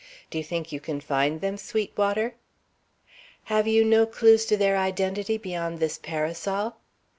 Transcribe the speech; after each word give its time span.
Do 0.31 0.39
you 0.39 0.43
think 0.43 0.71
you 0.71 0.79
can 0.79 0.99
find 0.99 1.41
them, 1.41 1.57
Sweetwater?" 1.57 2.33
"Have 3.43 3.67
you 3.67 3.85
no 3.85 4.07
clews 4.07 4.45
to 4.47 4.57
their 4.57 4.75
identity 4.75 5.37
beyond 5.37 5.77
this 5.77 5.99
parasol?" 5.99 6.77